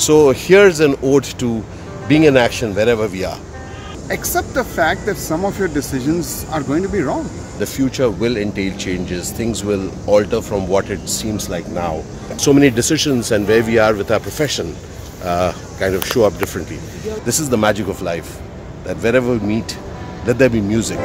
[0.00, 1.62] So here's an ode to
[2.08, 3.38] being in action wherever we are.
[4.08, 7.24] Accept the fact that some of your decisions are going to be wrong.
[7.58, 12.00] The future will entail changes, things will alter from what it seems like now.
[12.38, 14.74] So many decisions and where we are with our profession
[15.22, 16.78] uh, kind of show up differently.
[17.26, 18.40] This is the magic of life
[18.84, 19.78] that wherever we meet,
[20.24, 20.98] let there be music.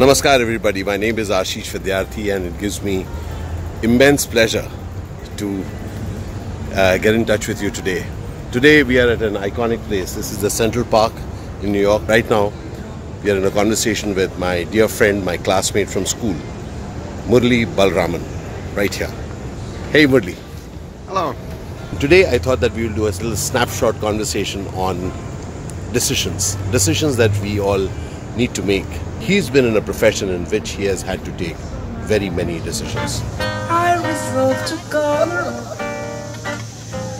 [0.00, 0.82] Namaskar, everybody.
[0.82, 3.04] My name is Ashish Vidyarthi, and it gives me
[3.82, 4.66] immense pleasure
[5.36, 5.62] to
[6.72, 8.06] uh, get in touch with you today.
[8.50, 10.14] Today, we are at an iconic place.
[10.14, 11.12] This is the Central Park
[11.60, 12.08] in New York.
[12.08, 12.50] Right now,
[13.22, 16.34] we are in a conversation with my dear friend, my classmate from school,
[17.26, 18.24] Murli Balaraman,
[18.74, 19.12] right here.
[19.92, 20.34] Hey, Murli.
[21.08, 21.34] Hello.
[21.98, 25.12] Today, I thought that we will do a little snapshot conversation on
[25.92, 27.86] decisions, decisions that we all
[28.40, 28.86] need to make.
[29.20, 31.58] He's been in a profession in which he has had to take
[32.12, 33.22] very many decisions.
[33.38, 35.06] I resolve to go.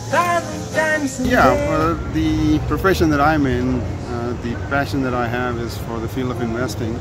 [0.09, 5.27] Thousand times a Yeah, well, the profession that I'm in, uh, the passion that I
[5.29, 6.99] have is for the field of investing.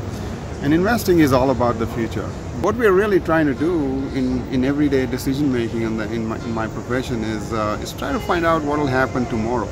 [0.64, 2.28] And investing is all about the future.
[2.66, 3.74] What we're really trying to do
[4.20, 7.94] in, in everyday decision making in, the, in, my, in my profession is, uh, is
[7.94, 9.68] try to find out what will happen tomorrow.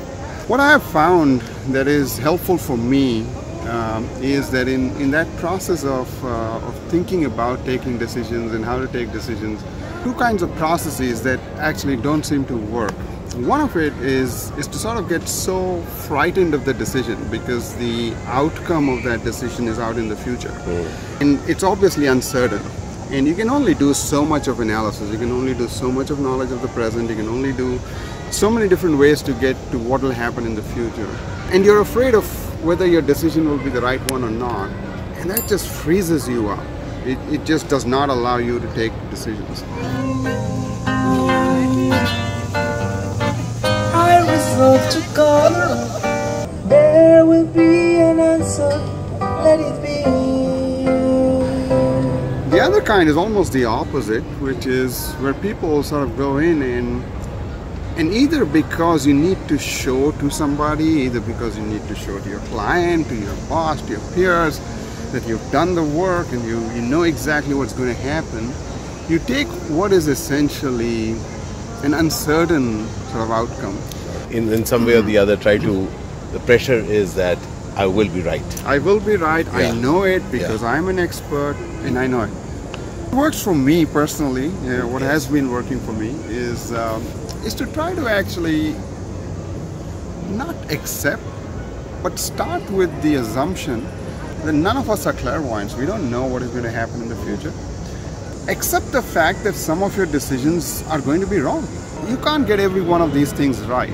[0.48, 1.42] What I have found
[1.76, 3.26] that is helpful for me
[3.68, 8.64] um, is that in, in that process of, uh, of thinking about taking decisions and
[8.64, 9.62] how to take decisions,
[10.02, 12.92] two kinds of processes that actually don't seem to work.
[13.34, 17.74] One of it is is to sort of get so frightened of the decision because
[17.76, 20.50] the outcome of that decision is out in the future,
[21.20, 22.60] and it's obviously uncertain.
[23.10, 25.10] And you can only do so much of analysis.
[25.12, 27.08] You can only do so much of knowledge of the present.
[27.08, 27.78] You can only do
[28.30, 31.08] so many different ways to get to what will happen in the future.
[31.52, 34.70] And you're afraid of whether your decision will be the right one or not,
[35.18, 36.64] and that just freezes you up.
[37.04, 39.62] It, it just does not allow you to take decisions.
[43.94, 45.08] I resolve to.
[46.68, 48.68] There will be an answer.
[49.20, 50.04] Let it be.
[52.50, 56.62] The other kind is almost the opposite, which is where people sort of go in
[56.62, 57.02] and
[57.98, 62.18] and either because you need to show to somebody, either because you need to show
[62.20, 64.60] to your client, to your boss, to your peers,
[65.10, 68.52] that you've done the work and you, you know exactly what's going to happen,
[69.08, 71.16] you take what is essentially
[71.82, 73.76] an uncertain sort of outcome.
[74.30, 75.88] In, in some way or the other, try to,
[76.32, 77.38] the pressure is that
[77.74, 78.64] I will be right.
[78.64, 79.46] I will be right.
[79.46, 79.52] Yeah.
[79.52, 80.68] I know it because Yeah.
[80.70, 82.30] I'm an expert and I know it.
[83.08, 87.02] What works for me personally, uh, what has been working for me is um,
[87.44, 88.74] is to try to actually
[90.30, 91.22] not accept,
[92.02, 93.84] but start with the assumption
[94.44, 95.74] that none of us are clairvoyants.
[95.74, 97.52] We don't know what is going to happen in the future.
[98.50, 101.66] Accept the fact that some of your decisions are going to be wrong.
[102.08, 103.92] You can't get every one of these things right.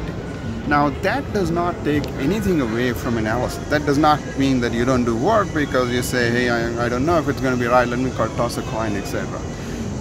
[0.68, 3.66] Now, that does not take anything away from analysis.
[3.68, 6.88] That does not mean that you don't do work because you say, hey, I, I
[6.88, 9.28] don't know if it's going to be right, let me toss a coin, etc.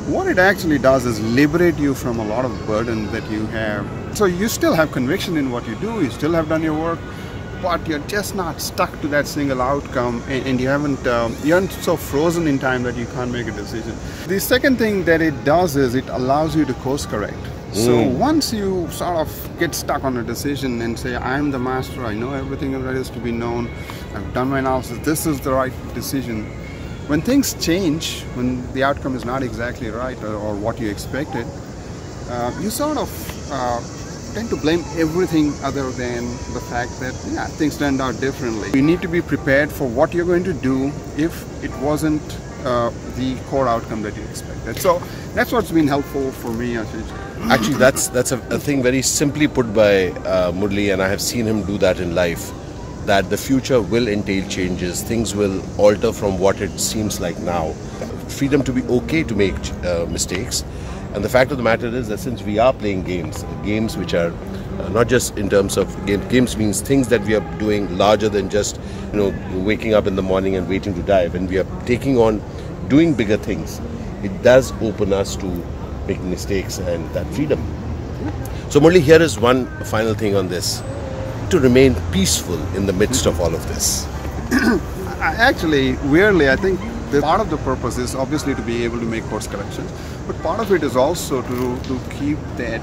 [0.08, 3.88] What it actually does is liberate you from a lot of burden that you have.
[4.18, 7.00] So you still have conviction in what you do, you still have done your work,
[7.62, 11.56] but you're just not stuck to that single outcome and, and you haven't um, you
[11.56, 13.96] aren't so frozen in time that you can't make a decision.
[14.28, 17.38] The second thing that it does is it allows you to course correct.
[17.72, 22.06] So once you sort of get stuck on a decision and say i'm the master
[22.06, 23.68] i know everything that is to be known
[24.14, 26.46] i've done my analysis this is the right decision
[27.08, 31.46] when things change when the outcome is not exactly right or, or what you expected
[32.30, 33.10] uh, you sort of
[33.52, 33.80] uh,
[34.34, 38.70] tend to blame everything other than the fact that yeah things turned out differently.
[38.74, 40.88] You need to be prepared for what you're going to do
[41.18, 42.22] if it wasn't
[42.66, 44.78] uh, the core outcome that you expected.
[44.80, 45.02] So
[45.36, 49.74] that's what's been helpful for me Actually, that's that's a, a thing very simply put
[49.74, 52.52] by uh, Murli, and I have seen him do that in life.
[53.06, 57.74] That the future will entail changes, things will alter from what it seems like now.
[58.30, 60.64] Freedom to be okay to make uh, mistakes,
[61.14, 64.14] and the fact of the matter is that since we are playing games, games which
[64.14, 64.34] are
[64.80, 68.30] uh, not just in terms of game, games means things that we are doing larger
[68.30, 68.80] than just
[69.12, 71.28] you know waking up in the morning and waiting to die.
[71.28, 72.42] When we are taking on
[72.88, 73.82] doing bigger things,
[74.24, 75.48] it does open us to
[76.08, 77.62] making mistakes and that freedom.
[78.70, 80.82] So, Murli, here is one final thing on this
[81.50, 84.06] to remain peaceful in the midst of all of this.
[85.20, 86.80] Actually weirdly i think
[87.12, 89.90] the part of the purpose is obviously to be able to make course corrections
[90.28, 92.82] but part of it is also to, to keep that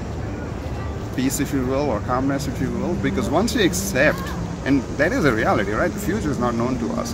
[1.15, 4.19] peace if you will or calmness if you will because once you accept
[4.65, 7.13] and that is a reality right the future is not known to us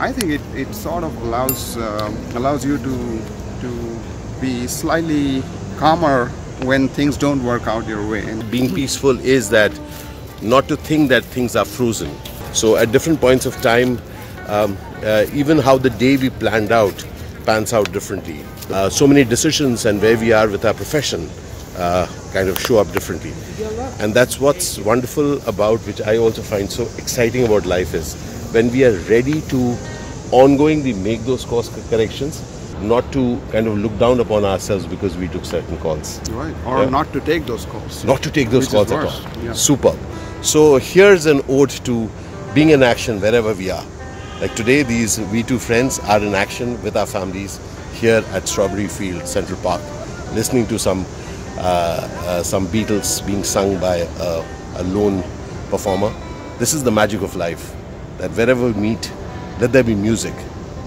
[0.00, 3.22] I think it, it sort of allows um allows you to
[3.60, 4.00] to
[4.40, 5.42] be slightly
[5.76, 6.28] calmer
[6.64, 8.24] when things don't work out your way.
[8.24, 9.78] And being peaceful is that
[10.42, 12.10] not to think that things are frozen.
[12.52, 13.98] So at different points of time,
[14.48, 17.06] um, uh, even how the day we planned out
[17.46, 18.40] pans out differently.
[18.70, 21.28] Uh, so many decisions and where we are with our profession
[21.76, 23.32] uh, kind of show up differently.
[24.00, 28.14] And that's what's wonderful about, which I also find so exciting about life is
[28.52, 29.76] when we are ready to
[30.32, 32.42] ongoingly make those course corrections,
[32.80, 36.82] not to kind of look down upon ourselves because we took certain calls right, or
[36.84, 36.88] Yeah.
[36.90, 38.04] not to take those calls.
[38.04, 39.44] not to take those Which calls at all.
[39.44, 39.52] yeah.
[39.52, 39.98] Superb.
[40.42, 42.10] So here's an ode to
[42.54, 43.84] being in action wherever we are.
[44.40, 47.60] Like today, these V2 friends are in action with our families
[47.92, 49.82] here at Strawberry Field, Central Park,
[50.32, 51.04] listening to some
[51.58, 54.44] uh, uh, some Beatles being sung by a,
[54.76, 55.22] a lone
[55.68, 56.10] performer.
[56.58, 57.74] This is the magic of life.
[58.16, 59.12] That wherever we meet,
[59.60, 60.34] let there be music.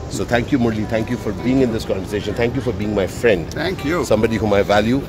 [0.10, 0.88] So thank you, Murli.
[0.88, 2.34] Thank you for being in this conversation.
[2.34, 4.04] Thank you for being my friend Thank you.
[4.04, 5.02] somebody whom I value,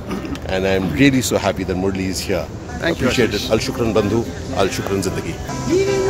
[0.48, 2.46] and I'm really so happy that Murli is here.
[2.84, 3.50] Thank Appreciate you, it.
[3.50, 4.18] Al Shukran Bandhu,
[4.58, 6.03] Al Shukran Zindagi.